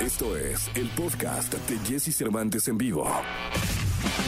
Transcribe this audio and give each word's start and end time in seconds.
Esto 0.00 0.34
es 0.34 0.70
el 0.76 0.88
podcast 0.88 1.52
de 1.52 1.78
Jesse 1.80 2.16
Cervantes 2.16 2.68
en 2.68 2.78
vivo. 2.78 3.06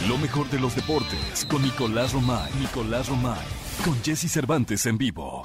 Lo 0.07 0.19
mejor 0.19 0.47
de 0.51 0.59
los 0.59 0.75
deportes 0.75 1.45
con 1.49 1.63
Nicolás 1.63 2.13
Romay. 2.13 2.51
Nicolás 2.59 3.09
Romay. 3.09 3.43
Con 3.83 3.95
Jesse 4.03 4.31
Cervantes 4.31 4.85
en 4.85 4.99
vivo. 4.99 5.41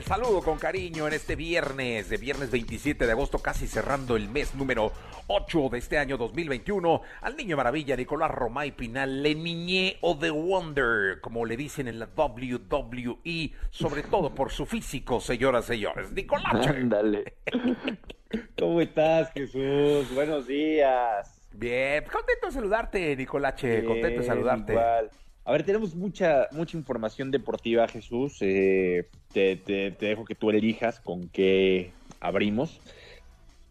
Bien, 0.00 0.08
saludo 0.08 0.40
con 0.40 0.58
cariño 0.58 1.06
en 1.06 1.12
este 1.12 1.36
viernes, 1.36 2.08
de 2.08 2.16
viernes 2.16 2.50
27 2.50 3.04
de 3.04 3.12
agosto, 3.12 3.38
casi 3.40 3.66
cerrando 3.66 4.16
el 4.16 4.30
mes 4.30 4.54
número 4.54 4.92
8 5.26 5.68
de 5.70 5.78
este 5.78 5.98
año 5.98 6.16
2021, 6.16 7.02
al 7.20 7.36
niño 7.36 7.58
maravilla 7.58 7.96
Nicolás 7.96 8.30
Romay 8.30 8.70
Pinal, 8.70 9.22
Le 9.22 9.34
Niñé 9.34 9.98
o 10.00 10.16
The 10.16 10.30
Wonder, 10.30 11.20
como 11.20 11.44
le 11.44 11.54
dicen 11.54 11.86
en 11.86 11.98
la 11.98 12.08
WWE, 12.16 13.52
sobre 13.68 14.02
todo 14.04 14.34
por 14.34 14.50
su 14.50 14.64
físico, 14.64 15.20
señoras 15.20 15.66
y 15.66 15.74
señores. 15.74 16.10
Nicolás. 16.12 16.66
Ándale. 16.66 17.34
¿Cómo 18.58 18.80
estás, 18.80 19.30
Jesús? 19.32 20.14
Buenos 20.14 20.46
días. 20.46 21.46
Bien, 21.52 22.04
contento 22.04 22.46
de 22.46 22.52
saludarte, 22.52 23.16
Nicolache, 23.16 23.84
contento 23.84 24.20
de 24.20 24.26
saludarte. 24.26 24.72
Igual. 24.72 25.10
A 25.50 25.52
ver, 25.54 25.64
tenemos 25.64 25.96
mucha, 25.96 26.46
mucha 26.52 26.76
información 26.76 27.32
deportiva, 27.32 27.88
Jesús. 27.88 28.36
Eh, 28.40 29.08
te, 29.32 29.56
te- 29.56 29.90
te 29.90 30.06
dejo 30.06 30.24
que 30.24 30.36
tú 30.36 30.48
elijas 30.50 31.00
con 31.00 31.28
qué 31.28 31.90
abrimos. 32.20 32.78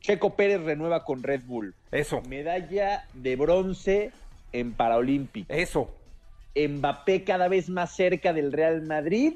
Checo 0.01 0.35
Pérez 0.35 0.59
renueva 0.61 1.05
con 1.05 1.23
Red 1.23 1.43
Bull. 1.45 1.73
Eso, 1.89 2.21
Medalla 2.27 3.05
de 3.13 3.37
bronce 3.37 4.11
en 4.51 4.73
Paralímpico. 4.73 5.53
eso. 5.53 5.89
Mbappé 6.53 7.23
cada 7.23 7.47
vez 7.47 7.69
más 7.69 7.95
cerca 7.95 8.33
del 8.33 8.51
Real 8.51 8.81
Madrid. 8.81 9.35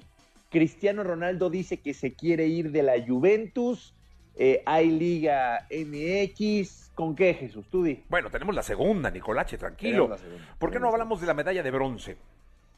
Cristiano 0.50 1.06
Ronaldo 1.06 1.50
dice 1.50 1.78
que 1.78 1.94
se 1.94 2.12
quiere 2.14 2.48
ir 2.48 2.72
de 2.72 2.84
la 2.84 2.96
Juventus. 3.08 3.94
Eh, 4.36 4.62
hay 4.66 4.90
Liga 4.92 5.66
MX. 5.72 6.83
¿Con 6.96 7.16
qué, 7.16 7.34
Jesús? 7.34 7.66
Tú 7.70 7.84
di. 7.84 8.04
Bueno, 8.10 8.30
tenemos 8.30 8.54
la 8.54 8.64
segunda, 8.64 9.10
Nicolache, 9.10 9.58
tranquilo. 9.58 10.16
Segunda. 10.18 10.46
¿Por 10.60 10.72
qué 10.72 10.80
no 10.80 10.90
hablamos 10.90 11.22
de 11.22 11.28
la 11.28 11.34
medalla 11.34 11.64
de 11.64 11.72
bronce? 11.72 12.18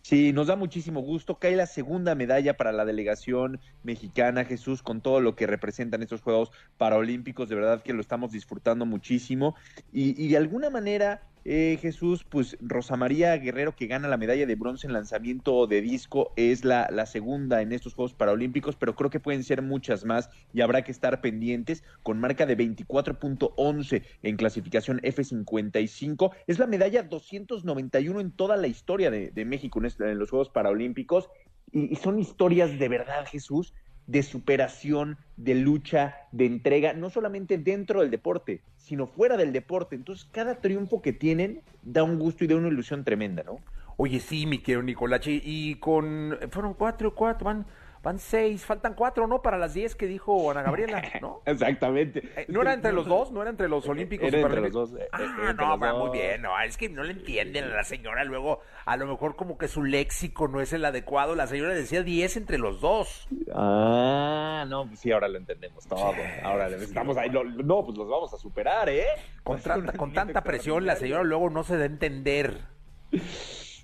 Sí, 0.02 0.34
nos 0.34 0.48
da 0.48 0.56
muchísimo 0.56 1.02
gusto. 1.02 1.40
Cae 1.40 1.56
la 1.56 1.66
segunda 1.66 2.14
medalla 2.14 2.56
para 2.56 2.72
la 2.72 2.86
delegación 2.86 3.60
mexicana, 3.84 4.46
Jesús, 4.46 4.84
con 4.84 5.02
todo 5.02 5.20
lo 5.20 5.36
que 5.36 5.48
representan 5.48 6.04
estos 6.04 6.22
Juegos 6.22 6.52
Paralímpicos. 6.78 7.50
De 7.50 7.56
verdad 7.56 7.82
que 7.82 7.92
lo 7.92 8.02
estamos 8.02 8.32
disfrutando 8.32 8.86
muchísimo. 8.86 9.56
Y, 9.92 10.24
y 10.24 10.30
de 10.30 10.38
alguna 10.38 10.70
manera, 10.70 11.24
eh, 11.46 11.78
Jesús, 11.80 12.24
pues 12.24 12.58
Rosa 12.60 12.98
María 12.98 13.38
Guerrero, 13.38 13.76
que 13.76 13.86
gana 13.86 14.08
la 14.08 14.18
medalla 14.18 14.48
de 14.48 14.56
bronce 14.56 14.88
en 14.88 14.94
lanzamiento 14.94 15.68
de 15.68 15.82
disco, 15.82 16.34
es 16.36 16.66
la, 16.66 17.06
segunda 17.06 17.62
en 17.62 17.72
estos 17.72 17.94
Juegos 17.94 18.16
Paralímpicos, 18.16 18.76
pero 18.76 18.96
creo 18.96 19.12
que 19.12 19.20
pueden 19.20 19.44
ser 19.44 19.62
muchas 19.62 20.06
más 20.06 20.32
y 20.54 20.62
habrá 20.62 20.84
que 20.84 20.92
estar 20.92 21.22
pendientes. 21.22 21.84
Con 22.02 22.20
marca 22.20 22.48
de 22.48 22.58
24.11 22.58 24.04
en 24.24 24.38
clasificación 24.38 25.00
F55, 25.02 26.32
es 26.48 26.58
la 26.58 26.66
medalla 26.66 27.04
291 27.04 28.20
en 28.20 28.32
toda 28.32 28.58
la 28.58 28.68
historia 28.68 29.12
de, 29.12 29.46
México 29.46 29.78
en, 29.80 29.86
este- 29.86 30.12
en 30.12 30.18
los 30.18 30.32
Juegos 30.32 30.50
Paralímpicos. 30.50 31.30
Y 31.72 31.96
son 31.98 32.20
historias 32.20 32.80
de 32.80 32.90
verdad, 32.90 33.26
Jesús, 33.28 33.76
de 34.08 34.24
superación, 34.24 35.18
de 35.38 35.56
lucha, 35.56 36.16
de 36.32 36.46
entrega, 36.46 36.94
no 36.94 37.10
solamente 37.10 37.58
dentro 37.58 38.02
del 38.02 38.12
deporte, 38.12 38.62
sino 38.78 39.08
fuera 39.08 39.38
del 39.38 39.52
deporte. 39.52 39.96
Entonces, 39.96 40.28
cada 40.32 40.62
triunfo 40.62 41.02
que 41.02 41.14
tienen 41.14 41.62
da 41.84 42.04
un 42.04 42.20
gusto 42.20 42.44
y 42.44 42.48
da 42.48 42.56
una 42.56 42.68
ilusión 42.68 43.04
tremenda, 43.04 43.44
¿no? 43.44 43.60
Oye, 43.98 44.20
sí, 44.20 44.46
mi 44.46 44.60
querido 44.60 44.84
Nicolache, 44.84 45.42
y 45.44 45.76
con... 45.76 46.38
Fueron 46.52 46.74
cuatro, 46.74 47.16
cuatro, 47.16 47.46
van, 47.46 47.66
van 48.06 48.20
seis, 48.20 48.64
faltan 48.64 48.94
cuatro, 48.94 49.26
¿no? 49.28 49.42
Para 49.42 49.58
las 49.58 49.74
diez 49.74 49.96
que 49.96 50.06
dijo 50.06 50.50
Ana 50.52 50.62
Gabriela, 50.62 51.02
¿no? 51.22 51.42
Exactamente. 51.46 52.22
Eh, 52.38 52.46
¿No 52.48 52.62
era 52.62 52.74
entre 52.74 52.94
los 52.94 53.08
dos? 53.08 53.32
¿No 53.32 53.42
era 53.42 53.50
entre 53.50 53.68
los 53.68 53.86
olímpicos? 53.90 54.28
Era 54.28 54.40
entre 54.42 54.62
los 54.62 54.72
dos. 54.72 54.94
eh, 54.94 55.08
Ah, 55.12 55.22
eh, 55.24 55.54
no, 55.58 55.78
va 55.80 55.94
muy 55.96 56.12
bien, 56.12 56.42
no, 56.44 56.58
es 56.62 56.78
que 56.78 56.88
no 56.88 57.04
le 57.04 57.14
entienden 57.14 57.64
a 57.66 57.76
la 57.76 57.84
señora, 57.84 58.24
luego 58.24 58.62
a 58.86 58.96
lo 58.96 59.08
mejor 59.08 59.36
como 59.36 59.58
que 59.58 59.68
su 59.68 59.84
léxico 59.84 60.48
no 60.48 60.62
es 60.62 60.72
el 60.72 60.86
adecuado, 60.86 61.34
la 61.36 61.48
señora 61.48 61.74
decía 61.74 62.04
10 62.04 62.38
entre 62.38 62.60
los 62.60 62.80
dos. 62.80 63.28
Ah, 63.54 64.66
no, 64.68 64.86
pues 64.88 65.00
sí, 65.00 65.12
ahora 65.12 65.28
lo 65.28 65.40
entendemos 65.40 65.86
todo. 65.88 66.14
Ahora 66.44 66.68
estamos 66.68 67.18
ahí. 67.18 67.30
lo- 67.30 67.44
no, 67.44 67.84
pues 67.84 67.98
los 67.98 68.08
vamos 68.08 68.32
a 68.34 68.38
superar, 68.38 68.88
¿eh? 68.88 69.06
Con, 69.44 69.60
con 69.98 70.14
tanta 70.14 70.44
presión, 70.44 70.86
la 70.86 70.96
señora 70.96 71.24
luego 71.24 71.50
no 71.50 71.64
se 71.64 71.76
da 71.78 71.84
a 71.84 71.88
entender. 71.88 72.60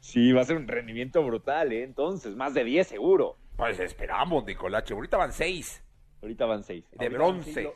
Sí, 0.01 0.31
va 0.31 0.41
a 0.41 0.45
ser 0.45 0.57
un 0.57 0.67
rendimiento 0.67 1.23
brutal, 1.23 1.71
¿eh? 1.71 1.83
Entonces, 1.83 2.35
más 2.35 2.53
de 2.53 2.63
10 2.65 2.85
seguro. 2.87 3.37
Pues 3.61 3.79
esperamos, 3.79 4.43
Nicolache, 4.43 4.95
ahorita 4.95 5.17
van 5.17 5.31
seis. 5.31 5.83
Ahorita 6.23 6.45
van 6.47 6.63
6. 6.63 6.83
De 6.99 7.09
bronce. 7.09 7.61
Lo, 7.63 7.73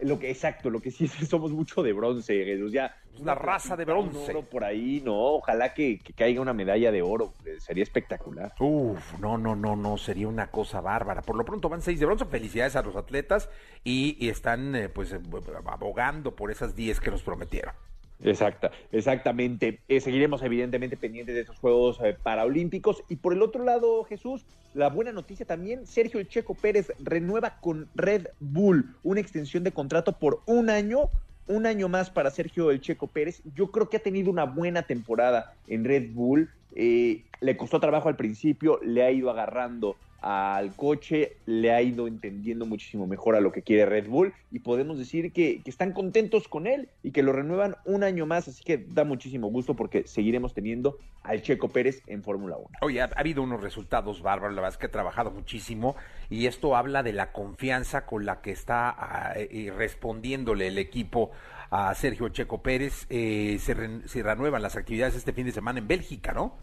lo 0.00 0.18
que, 0.18 0.30
exacto, 0.30 0.70
lo 0.70 0.80
que 0.80 0.90
sí 0.90 1.04
es 1.04 1.14
que 1.16 1.26
somos 1.26 1.50
mucho 1.52 1.82
de 1.82 1.92
bronce, 1.92 2.44
Jesús. 2.44 2.72
Ya, 2.72 2.96
Es 3.14 3.20
una 3.20 3.34
raza 3.34 3.76
de 3.76 3.84
bronce. 3.84 4.30
oro 4.30 4.42
por 4.42 4.64
ahí, 4.64 5.02
no. 5.04 5.14
Ojalá 5.14 5.74
que, 5.74 5.98
que 5.98 6.12
caiga 6.14 6.40
una 6.40 6.52
medalla 6.54 6.90
de 6.92 7.02
oro. 7.02 7.34
eh, 7.44 7.56
Sería 7.60 7.82
espectacular. 7.82 8.54
Uf, 8.58 9.18
no, 9.20 9.36
no, 9.36 9.54
no, 9.54 9.76
no, 9.76 9.98
sería 9.98 10.28
una 10.28 10.50
cosa 10.50 10.80
bárbara. 10.80 11.20
Por 11.22 11.36
lo 11.36 11.44
pronto 11.44 11.68
van 11.68 11.82
seis 11.82 12.00
de 12.00 12.06
bronce, 12.06 12.24
felicidades 12.24 12.74
a 12.76 12.82
los 12.82 12.96
atletas 12.96 13.50
y, 13.84 14.16
y 14.18 14.30
están 14.30 14.74
eh, 14.76 14.88
pues 14.88 15.12
eh, 15.12 15.20
abogando 15.66 16.34
por 16.36 16.50
esas 16.50 16.74
10 16.74 17.00
que 17.00 17.10
nos 17.10 17.22
prometieron. 17.22 17.74
Exacta, 18.22 18.72
exactamente. 18.90 19.80
Eh, 19.88 20.00
seguiremos 20.00 20.42
evidentemente 20.42 20.96
pendientes 20.96 21.34
de 21.34 21.42
estos 21.42 21.58
Juegos 21.58 22.00
eh, 22.02 22.16
Paralímpicos. 22.20 23.04
Y 23.08 23.16
por 23.16 23.32
el 23.32 23.42
otro 23.42 23.64
lado, 23.64 24.04
Jesús, 24.04 24.44
la 24.74 24.88
buena 24.88 25.12
noticia 25.12 25.46
también, 25.46 25.86
Sergio 25.86 26.20
El 26.20 26.28
Checo 26.28 26.54
Pérez 26.54 26.92
renueva 26.98 27.60
con 27.60 27.88
Red 27.94 28.28
Bull 28.40 28.94
una 29.02 29.20
extensión 29.20 29.64
de 29.64 29.72
contrato 29.72 30.18
por 30.18 30.40
un 30.46 30.70
año. 30.70 31.10
Un 31.46 31.64
año 31.64 31.88
más 31.88 32.10
para 32.10 32.30
Sergio 32.30 32.70
El 32.70 32.82
Checo 32.82 33.06
Pérez. 33.06 33.40
Yo 33.54 33.70
creo 33.70 33.88
que 33.88 33.96
ha 33.96 34.02
tenido 34.02 34.30
una 34.30 34.44
buena 34.44 34.82
temporada 34.82 35.54
en 35.66 35.84
Red 35.84 36.10
Bull. 36.12 36.50
Eh, 36.74 37.22
le 37.40 37.56
costó 37.56 37.80
trabajo 37.80 38.08
al 38.08 38.16
principio, 38.16 38.78
le 38.82 39.02
ha 39.02 39.10
ido 39.10 39.30
agarrando 39.30 39.96
al 40.20 40.74
coche, 40.74 41.36
le 41.46 41.72
ha 41.72 41.80
ido 41.80 42.08
entendiendo 42.08 42.66
muchísimo 42.66 43.06
mejor 43.06 43.36
a 43.36 43.40
lo 43.40 43.52
que 43.52 43.62
quiere 43.62 43.86
Red 43.86 44.08
Bull 44.08 44.32
y 44.50 44.58
podemos 44.60 44.98
decir 44.98 45.32
que, 45.32 45.60
están 45.64 45.92
contentos 45.92 46.48
con 46.48 46.66
él 46.66 46.88
y 47.02 47.12
que 47.12 47.22
lo 47.22 47.32
renuevan 47.32 47.76
un 47.84 48.02
año 48.02 48.26
más, 48.26 48.48
así 48.48 48.64
que 48.64 48.78
da 48.78 49.04
muchísimo 49.04 49.48
gusto 49.48 49.76
porque 49.76 50.06
seguiremos 50.06 50.54
teniendo 50.54 50.98
al 51.22 51.42
Checo 51.42 51.68
Pérez 51.68 52.02
en 52.06 52.22
Fórmula 52.22 52.56
1. 52.56 52.68
Oye, 52.82 53.00
ha, 53.00 53.04
ha 53.04 53.20
habido 53.20 53.42
unos 53.42 53.60
resultados 53.62 54.22
bárbaros, 54.22 54.54
la 54.56 54.62
verdad 54.62 54.74
es 54.74 54.78
que 54.78 54.86
ha 54.86 54.90
trabajado 54.90 55.30
muchísimo 55.30 55.94
y 56.30 56.46
esto 56.46 56.74
habla 56.74 57.02
de 57.02 57.12
la 57.12 57.32
confianza 57.32 58.06
con 58.06 58.26
la 58.26 58.40
que 58.40 58.50
está 58.50 58.88
ah, 58.90 59.34
eh, 59.36 59.72
respondiéndole 59.76 60.66
el 60.68 60.78
equipo 60.78 61.30
a 61.70 61.94
Sergio 61.94 62.28
Checo 62.30 62.62
Pérez. 62.62 63.06
Eh, 63.10 63.58
se, 63.60 63.74
re- 63.74 64.08
se 64.08 64.22
renuevan 64.22 64.62
las 64.62 64.76
actividades 64.76 65.14
este 65.14 65.32
fin 65.32 65.46
de 65.46 65.52
semana 65.52 65.78
en 65.78 65.86
Bélgica, 65.88 66.32
¿no? 66.32 66.56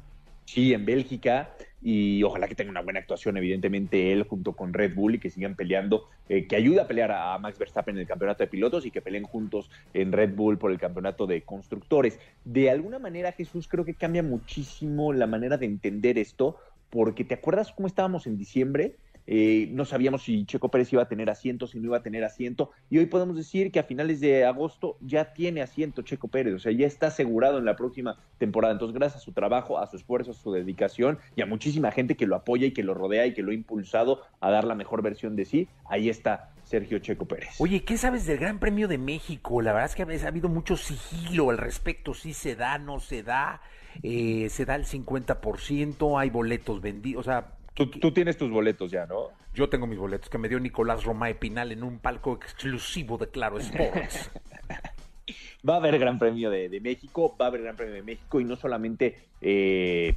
Sí, 0.46 0.74
en 0.74 0.86
Bélgica 0.86 1.56
y 1.82 2.24
ojalá 2.24 2.48
que 2.48 2.56
tenga 2.56 2.72
una 2.72 2.82
buena 2.82 3.00
actuación, 3.00 3.38
evidentemente 3.38 4.12
él 4.12 4.24
junto 4.24 4.54
con 4.54 4.74
Red 4.74 4.96
Bull 4.96 5.16
y 5.16 5.20
que 5.20 5.30
sigan 5.30 5.56
peleando, 5.56 6.10
eh, 6.30 6.48
que 6.48 6.56
ayude 6.56 6.82
a 6.82 6.88
pelear 6.88 7.12
a, 7.12 7.34
a 7.34 7.40
Max 7.40 7.60
Verstappen 7.60 7.96
en 7.96 8.02
el 8.02 8.08
campeonato 8.08 8.44
de 8.44 8.48
pilotos 8.48 8.86
y 8.86 8.92
que 8.92 9.02
peleen 9.02 9.24
juntos 9.24 9.70
en 9.94 10.12
Red 10.12 10.34
Bull 10.36 10.58
por 10.58 10.72
el 10.72 10.80
campeonato 10.80 11.28
de 11.28 11.44
constructores. 11.44 12.20
De 12.44 12.70
alguna 12.70 12.98
manera, 13.00 13.32
Jesús, 13.34 13.68
creo 13.68 13.86
que 13.86 13.96
cambia 13.96 14.24
muchísimo 14.24 15.14
la 15.14 15.28
manera 15.28 15.58
de 15.58 15.66
entender 15.66 16.18
esto, 16.18 16.58
porque 16.90 17.24
¿te 17.24 17.36
acuerdas 17.36 17.72
cómo 17.72 17.88
estábamos 17.88 18.26
en 18.26 18.38
diciembre? 18.38 18.96
Eh, 19.28 19.70
no 19.72 19.86
sabíamos 19.86 20.24
si 20.24 20.46
Checo 20.46 20.70
Pérez 20.70 20.94
iba 20.94 21.02
a 21.02 21.08
tener 21.08 21.30
asiento, 21.30 21.68
si 21.68 21.80
no 21.80 21.86
iba 21.86 21.98
a 21.98 22.04
tener 22.04 22.24
asiento, 22.24 22.72
y 22.90 23.00
hoy 23.00 23.08
podemos 23.08 23.36
decir 23.36 23.72
que 23.72 23.80
a 23.80 23.84
finales 23.84 24.20
de 24.20 24.46
agosto 24.46 24.98
ya 25.02 25.34
tiene 25.34 25.62
asiento 25.62 26.04
Checo 26.04 26.28
Pérez, 26.28 26.54
o 26.54 26.60
sea, 26.60 26.72
ya 26.72 26.86
está 26.86 27.08
asegurado 27.08 27.58
en 27.58 27.66
la 27.66 27.76
próxima 27.76 28.18
temporada. 28.38 28.74
Entonces, 28.74 28.96
gracias 28.96 29.22
a 29.22 29.26
su 29.26 29.32
trabajo, 29.32 29.80
a 29.80 29.88
su 29.88 29.98
esfuerzo, 29.98 30.32
a 30.32 30.34
su 30.34 30.52
dedicación 30.52 31.18
y 31.36 31.42
a 31.42 31.46
muchísima 31.46 31.92
gente 31.92 32.16
que 32.16 32.28
lo 32.28 32.36
apoya 32.36 32.68
y 32.68 32.72
que 32.72 32.84
lo 32.84 32.94
rodea 32.94 33.26
y 33.26 33.34
que 33.34 33.42
lo 33.42 33.52
ha 33.52 33.56
impulsado 33.56 34.22
a 34.40 34.52
dar 34.52 34.66
la 34.66 34.76
mejor 34.76 35.02
versión 35.02 35.36
de 35.36 35.46
sí, 35.46 35.68
ahí 35.90 36.10
está 36.10 36.52
Sergio 36.64 37.00
Checo 37.00 37.26
Pérez. 37.26 37.56
Oye, 37.60 37.84
¿qué 37.84 37.98
sabes 37.98 38.26
del 38.26 38.38
Gran 38.38 38.60
Premio 38.60 38.88
de 38.88 38.98
México? 38.98 39.62
La 39.62 39.72
verdad 39.72 39.90
es 39.90 39.96
que 39.96 40.04
ha 40.04 40.28
habido 40.28 40.50
mucho 40.50 40.78
sigilo 40.78 41.50
al 41.50 41.58
respecto, 41.58 42.14
si 42.14 42.34
se 42.34 42.56
da, 42.56 42.78
no 42.78 43.00
se 43.00 43.24
da, 43.24 43.62
eh, 44.04 44.50
se 44.50 44.66
da 44.66 44.76
el 44.76 44.86
50%, 44.86 46.20
hay 46.20 46.30
boletos 46.30 46.82
vendidos, 46.82 47.22
o 47.22 47.24
sea, 47.24 47.55
Tú, 47.76 47.88
tú 47.88 48.12
tienes 48.12 48.38
tus 48.38 48.50
boletos 48.50 48.90
ya, 48.90 49.06
¿no? 49.06 49.30
yo 49.56 49.70
tengo 49.70 49.88
mis 49.88 49.98
boletos 49.98 50.30
que 50.30 50.38
me 50.38 50.50
dio 50.50 50.60
Nicolás 50.60 51.06
Romay 51.06 51.40
Pinal 51.40 51.72
en 51.72 51.84
un 51.84 52.00
palco 52.00 52.34
exclusivo 52.34 53.18
de 53.18 53.30
Claro 53.30 53.58
Sports. 53.58 54.30
Va 55.68 55.76
a 55.76 55.78
haber 55.78 55.98
Gran 55.98 56.20
Premio 56.20 56.52
de, 56.52 56.70
de 56.70 56.80
México, 56.80 57.36
va 57.42 57.46
a 57.46 57.48
haber 57.48 57.64
Gran 57.64 57.76
Premio 57.76 57.96
de 57.96 58.04
México 58.04 58.40
y 58.40 58.44
no 58.44 58.56
solamente 58.56 59.18
eh, 59.42 60.14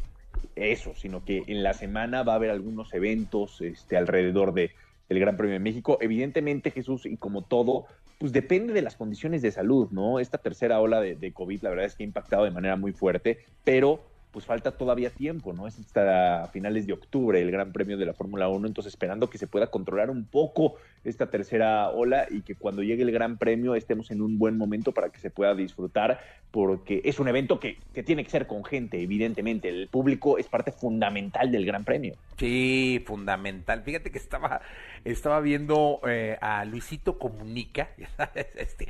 eso, 0.56 0.92
sino 0.94 1.24
que 1.24 1.42
en 1.46 1.62
la 1.62 1.72
semana 1.72 2.22
va 2.22 2.34
a 2.34 2.36
haber 2.36 2.50
algunos 2.50 2.92
eventos 2.92 3.62
este, 3.62 3.96
alrededor 3.96 4.52
de, 4.52 4.72
del 5.08 5.20
Gran 5.20 5.38
Premio 5.38 5.54
de 5.54 5.60
México. 5.60 5.96
Evidentemente, 6.02 6.70
Jesús, 6.70 7.06
y 7.06 7.16
como 7.16 7.40
todo, 7.40 7.86
pues 8.18 8.32
depende 8.32 8.74
de 8.74 8.82
las 8.82 8.96
condiciones 8.96 9.40
de 9.40 9.50
salud, 9.50 9.88
¿no? 9.90 10.20
Esta 10.20 10.36
tercera 10.36 10.80
ola 10.80 11.00
de, 11.00 11.14
de 11.14 11.32
COVID, 11.32 11.62
la 11.62 11.70
verdad 11.70 11.86
es 11.86 11.94
que 11.94 12.02
ha 12.02 12.06
impactado 12.06 12.44
de 12.44 12.50
manera 12.50 12.76
muy 12.76 12.92
fuerte, 12.92 13.38
pero 13.64 14.04
pues 14.38 14.46
falta 14.46 14.70
todavía 14.70 15.10
tiempo, 15.10 15.52
¿no? 15.52 15.66
Es 15.66 15.76
hasta 15.80 16.46
finales 16.52 16.86
de 16.86 16.92
octubre 16.92 17.42
el 17.42 17.50
Gran 17.50 17.72
Premio 17.72 17.96
de 17.96 18.06
la 18.06 18.14
Fórmula 18.14 18.48
1, 18.48 18.68
entonces 18.68 18.92
esperando 18.92 19.28
que 19.28 19.36
se 19.36 19.48
pueda 19.48 19.66
controlar 19.66 20.10
un 20.10 20.26
poco 20.26 20.76
esta 21.02 21.26
tercera 21.28 21.90
ola 21.90 22.28
y 22.30 22.42
que 22.42 22.54
cuando 22.54 22.84
llegue 22.84 23.02
el 23.02 23.10
Gran 23.10 23.36
Premio 23.36 23.74
estemos 23.74 24.12
en 24.12 24.22
un 24.22 24.38
buen 24.38 24.56
momento 24.56 24.92
para 24.92 25.08
que 25.08 25.18
se 25.18 25.30
pueda 25.30 25.56
disfrutar, 25.56 26.20
porque 26.52 27.00
es 27.04 27.18
un 27.18 27.26
evento 27.26 27.58
que, 27.58 27.78
que 27.92 28.04
tiene 28.04 28.22
que 28.22 28.30
ser 28.30 28.46
con 28.46 28.64
gente, 28.64 29.02
evidentemente. 29.02 29.70
El 29.70 29.88
público 29.88 30.38
es 30.38 30.46
parte 30.46 30.70
fundamental 30.70 31.50
del 31.50 31.66
Gran 31.66 31.84
Premio. 31.84 32.14
Sí, 32.38 33.02
fundamental. 33.04 33.82
Fíjate 33.82 34.12
que 34.12 34.18
estaba, 34.18 34.60
estaba 35.04 35.40
viendo 35.40 36.00
eh, 36.06 36.38
a 36.40 36.64
Luisito 36.64 37.18
Comunica, 37.18 37.88
este, 38.54 38.86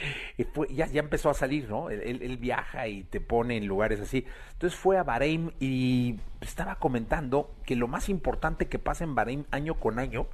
fue, 0.52 0.68
ya, 0.74 0.86
ya 0.86 1.00
empezó 1.00 1.30
a 1.30 1.34
salir, 1.34 1.68
¿no? 1.70 1.88
Él, 1.88 2.20
él, 2.22 2.36
viaja 2.36 2.86
y 2.88 3.04
te 3.04 3.20
pone 3.20 3.56
en 3.56 3.66
lugares 3.66 4.00
así. 4.00 4.26
Entonces 4.52 4.78
fue 4.78 4.98
a 4.98 5.02
Bahrein 5.02 5.38
y 5.61 6.17
estaba 6.40 6.76
comentando 6.76 7.55
que 7.64 7.76
lo 7.76 7.88
más 7.88 8.08
importante 8.08 8.69
que 8.69 8.79
pasa 8.79 9.05
en 9.05 9.14
Bahrein 9.14 9.46
año 9.50 9.75
con 9.79 9.99
año 9.99 10.29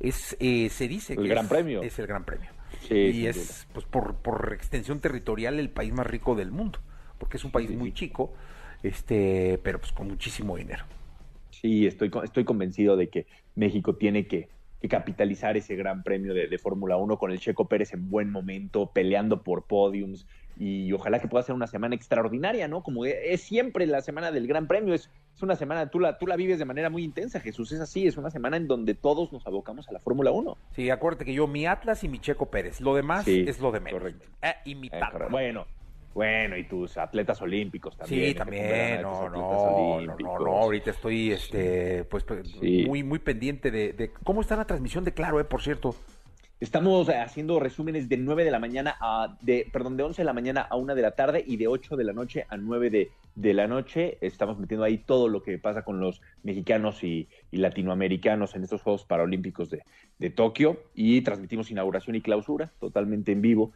es, 0.00 0.36
eh, 0.40 0.68
se 0.70 0.88
dice 0.88 1.14
el 1.14 1.20
que 1.22 1.28
Gran 1.28 1.46
es, 1.46 1.48
Premio. 1.48 1.82
es 1.82 1.98
el 1.98 2.06
Gran 2.06 2.24
Premio. 2.24 2.50
Sí, 2.78 2.94
y 2.94 3.26
es, 3.26 3.66
pues 3.72 3.84
por, 3.86 4.16
por 4.16 4.52
extensión 4.54 5.00
territorial, 5.00 5.58
el 5.58 5.70
país 5.70 5.92
más 5.92 6.06
rico 6.06 6.34
del 6.34 6.50
mundo, 6.52 6.80
porque 7.18 7.36
es 7.36 7.44
un 7.44 7.52
país 7.52 7.70
Sí, 7.70 7.76
muy 7.76 7.90
sí. 7.90 7.92
chico, 7.92 8.34
este, 8.82 9.58
pero 9.62 9.80
pues 9.80 9.92
con 9.92 10.08
muchísimo 10.08 10.56
dinero. 10.56 10.84
Sí, 11.50 11.86
estoy, 11.86 12.10
estoy 12.24 12.44
convencido 12.44 12.96
de 12.96 13.10
que 13.10 13.26
México 13.54 13.96
tiene 13.96 14.26
que, 14.26 14.48
que 14.80 14.88
capitalizar 14.88 15.56
ese 15.56 15.76
gran 15.76 16.02
premio 16.02 16.32
de, 16.34 16.46
de 16.48 16.58
Fórmula 16.58 16.96
1 16.96 17.18
con 17.18 17.32
el 17.32 17.40
Checo 17.40 17.68
Pérez 17.68 17.92
en 17.92 18.08
buen 18.08 18.30
momento, 18.30 18.92
peleando 18.92 19.42
por 19.42 19.66
podiums 19.66 20.26
y 20.62 20.92
ojalá 20.92 21.20
que 21.20 21.26
pueda 21.26 21.42
ser 21.42 21.54
una 21.54 21.66
semana 21.66 21.94
extraordinaria, 21.94 22.68
¿no? 22.68 22.82
Como 22.82 23.06
e- 23.06 23.32
es 23.32 23.40
siempre 23.40 23.86
la 23.86 24.02
semana 24.02 24.30
del 24.30 24.46
gran 24.46 24.66
premio, 24.68 24.92
es, 24.92 25.08
es 25.34 25.42
una 25.42 25.56
semana, 25.56 25.88
tú 25.88 25.98
la, 25.98 26.18
tú 26.18 26.26
la 26.26 26.36
vives 26.36 26.58
de 26.58 26.66
manera 26.66 26.90
muy 26.90 27.02
intensa, 27.02 27.40
Jesús, 27.40 27.72
es 27.72 27.80
así, 27.80 28.06
es 28.06 28.18
una 28.18 28.30
semana 28.30 28.58
en 28.58 28.68
donde 28.68 28.92
todos 28.94 29.32
nos 29.32 29.46
abocamos 29.46 29.88
a 29.88 29.92
la 29.92 30.00
Fórmula 30.00 30.30
1. 30.32 30.58
Sí, 30.76 30.90
acuérdate 30.90 31.24
que 31.24 31.32
yo, 31.32 31.46
mi 31.46 31.64
Atlas 31.64 32.04
y 32.04 32.08
mi 32.10 32.18
Checo 32.18 32.50
Pérez, 32.50 32.82
lo 32.82 32.94
demás 32.94 33.24
Sí, 33.24 33.42
es 33.48 33.58
lo 33.58 33.72
de 33.72 33.80
menos. 33.80 34.00
correcto. 34.02 34.28
Ah, 34.42 34.56
y 34.66 34.74
mi 34.74 34.88
Eh, 34.88 35.00
correcto. 35.00 35.28
bueno, 35.30 35.66
bueno, 36.12 36.58
y 36.58 36.64
tus 36.64 36.98
atletas 36.98 37.40
olímpicos 37.40 37.96
también. 37.96 38.28
Sí, 38.28 38.34
también, 38.34 39.00
no, 39.00 39.30
no, 39.30 39.30
no, 39.30 40.00
no, 40.02 40.38
no, 40.40 40.52
ahorita 40.58 40.90
estoy, 40.90 41.30
este, 41.32 42.04
pues, 42.04 42.22
pues, 42.24 42.46
Sí. 42.60 42.84
muy, 42.86 43.02
muy 43.02 43.18
pendiente 43.20 43.70
de, 43.70 43.94
de 43.94 44.10
cómo 44.24 44.42
está 44.42 44.56
la 44.56 44.66
transmisión 44.66 45.04
de 45.04 45.14
Claro, 45.14 45.40
eh, 45.40 45.44
por 45.44 45.62
cierto. 45.62 45.94
Estamos 46.60 47.08
eh, 47.08 47.16
haciendo 47.16 47.58
resúmenes 47.58 48.10
de 48.10 48.18
9 48.18 48.44
de 48.44 48.50
la 48.50 48.58
mañana 48.58 48.94
a, 49.00 49.34
de, 49.40 49.66
perdón, 49.72 49.96
de 49.96 50.02
11 50.02 50.20
de 50.20 50.26
la 50.26 50.34
mañana 50.34 50.60
a 50.60 50.76
1 50.76 50.94
de 50.94 51.00
la 51.00 51.12
tarde 51.12 51.42
y 51.46 51.56
de 51.56 51.68
8 51.68 51.96
de 51.96 52.04
la 52.04 52.12
noche 52.12 52.44
a 52.50 52.58
9 52.58 52.90
de, 52.90 53.10
de 53.34 53.54
la 53.54 53.66
noche. 53.66 54.18
Estamos 54.20 54.58
metiendo 54.58 54.84
ahí 54.84 54.98
todo 54.98 55.28
lo 55.28 55.42
que 55.42 55.56
pasa 55.56 55.84
con 55.84 56.00
los 56.00 56.20
mexicanos 56.42 57.02
y, 57.02 57.28
y 57.50 57.56
latinoamericanos 57.56 58.54
en 58.54 58.64
estos 58.64 58.82
Juegos 58.82 59.04
Paralímpicos 59.04 59.70
de, 59.70 59.84
de 60.18 60.28
Tokio 60.28 60.82
y 60.94 61.22
transmitimos 61.22 61.70
inauguración 61.70 62.16
y 62.16 62.20
clausura 62.20 62.70
totalmente 62.78 63.32
en 63.32 63.40
vivo. 63.40 63.72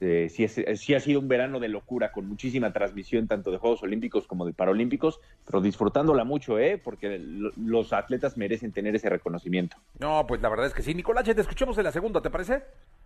Eh, 0.00 0.28
sí, 0.30 0.44
es- 0.44 0.58
eh, 0.58 0.76
sí 0.76 0.94
ha 0.94 1.00
sido 1.00 1.18
un 1.18 1.26
verano 1.26 1.58
de 1.58 1.66
locura 1.68 2.12
con 2.12 2.28
muchísima 2.28 2.72
transmisión 2.72 3.26
tanto 3.26 3.50
de 3.50 3.58
Juegos 3.58 3.82
Olímpicos 3.82 4.28
como 4.28 4.46
de 4.46 4.52
Paralímpicos, 4.52 5.18
pero 5.44 5.60
disfrutándola 5.60 6.22
mucho, 6.22 6.58
¿eh? 6.58 6.78
porque 6.82 7.18
lo- 7.18 7.50
los 7.56 7.92
atletas 7.92 8.36
merecen 8.36 8.70
tener 8.70 8.94
ese 8.94 9.08
reconocimiento. 9.08 9.76
No, 9.98 10.24
pues 10.26 10.40
la 10.40 10.48
verdad 10.50 10.66
es 10.66 10.74
que 10.74 10.82
sí. 10.82 10.94
Nicolache, 10.94 11.34
te 11.34 11.40
escuchamos 11.40 11.76
en 11.78 11.84
la 11.84 11.90
segunda, 11.92 12.20
¿te 12.22 12.30
parece? 12.30 12.62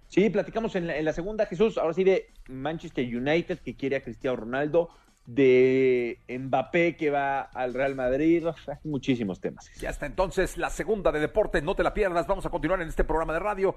Sí, 0.08 0.28
platicamos 0.28 0.74
en 0.76 0.86
la, 0.86 0.96
en 0.98 1.06
la 1.06 1.14
segunda, 1.14 1.46
Jesús, 1.46 1.78
ahora 1.78 1.94
sí 1.94 2.04
de 2.04 2.28
Manchester 2.48 3.04
United 3.06 3.60
que 3.60 3.74
quiere 3.74 3.96
a 3.96 4.02
Cristiano 4.02 4.36
Ronaldo, 4.36 4.90
de 5.24 6.18
Mbappé 6.28 6.96
que 6.96 7.08
va 7.10 7.40
al 7.40 7.72
Real 7.72 7.94
Madrid, 7.94 8.44
muchísimos 8.84 9.40
temas. 9.40 9.70
Ya 9.80 9.88
está 9.88 10.04
entonces 10.04 10.58
la 10.58 10.68
segunda 10.68 11.10
de 11.12 11.20
deporte, 11.20 11.62
no 11.62 11.74
te 11.74 11.82
la 11.82 11.94
pierdas. 11.94 12.26
Vamos 12.26 12.44
a 12.44 12.50
continuar 12.50 12.82
en 12.82 12.88
este 12.88 13.04
programa 13.04 13.32
de 13.32 13.38
radio. 13.38 13.76